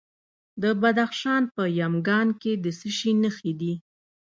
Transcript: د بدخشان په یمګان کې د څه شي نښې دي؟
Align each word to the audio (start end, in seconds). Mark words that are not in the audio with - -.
د 0.61 0.63
بدخشان 0.81 1.43
په 1.55 1.63
یمګان 1.79 2.27
کې 2.41 2.53
د 2.63 2.65
څه 2.79 2.89
شي 2.97 3.11
نښې 3.23 3.53
دي؟ 3.59 3.73